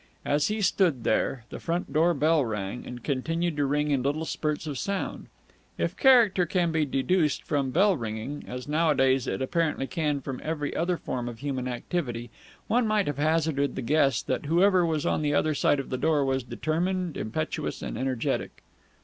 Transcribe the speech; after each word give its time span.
As 0.25 0.47
he 0.47 0.61
stood 0.63 1.03
there, 1.03 1.45
the 1.51 1.59
front 1.59 1.93
door 1.93 2.15
bell 2.15 2.43
rang, 2.43 2.87
and 2.87 3.03
continued 3.03 3.55
to 3.57 3.67
ring 3.67 3.91
in 3.91 4.01
little 4.01 4.25
spurts 4.25 4.65
of 4.65 4.79
sound. 4.79 5.27
If 5.77 5.95
character 5.95 6.47
can 6.47 6.71
be 6.71 6.85
deduced 6.87 7.43
from 7.43 7.69
bell 7.69 7.95
ringing, 7.95 8.43
as 8.47 8.67
nowadays 8.67 9.27
it 9.27 9.43
apparently 9.43 9.85
can 9.85 10.17
be 10.17 10.23
from 10.23 10.41
every 10.43 10.75
other 10.75 10.97
form 10.97 11.29
of 11.29 11.37
human 11.41 11.67
activity, 11.67 12.31
one 12.65 12.87
might 12.87 13.05
have 13.05 13.19
hazarded 13.19 13.75
the 13.75 13.83
guess 13.83 14.23
that 14.23 14.47
whoever 14.47 14.83
was 14.83 15.05
on 15.05 15.21
the 15.21 15.35
other 15.35 15.53
side 15.53 15.79
of 15.79 15.91
the 15.91 15.99
door 15.99 16.25
was 16.25 16.43
determined, 16.43 17.15
impetuous, 17.15 17.83
and 17.83 17.95
energetic. 17.95 18.63